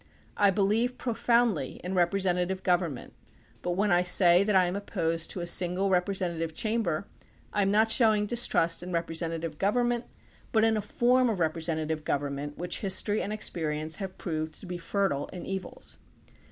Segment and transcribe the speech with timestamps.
[0.35, 3.13] I believe profoundly in representative govern ment,
[3.61, 7.05] but when I say that I am opposed to a single representative chamber,
[7.53, 10.05] I am not showing distrust in representative government,
[10.51, 14.65] but in a form of representa tive government which history and experience have proved to
[14.65, 15.99] be fertile in evils.